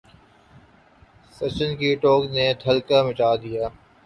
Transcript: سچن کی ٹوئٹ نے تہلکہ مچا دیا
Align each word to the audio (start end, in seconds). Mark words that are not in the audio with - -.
سچن 1.37 1.69
کی 1.79 1.89
ٹوئٹ 2.01 2.23
نے 2.35 2.45
تہلکہ 2.61 2.97
مچا 3.05 3.31
دیا 3.43 3.65